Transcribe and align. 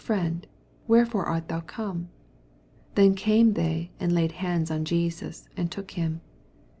Friend, 0.03 0.47
wherefore 0.87 1.27
art 1.27 1.47
thon 1.47 1.61
come? 1.61 2.09
Tnen 2.95 3.15
came 3.15 3.53
thev, 3.53 3.89
and 3.99 4.11
laid 4.11 4.31
hands 4.31 4.71
oa 4.71 4.79
Jesus, 4.79 5.47
and 5.55 5.69
took 5.71 5.91
him. 5.91 6.21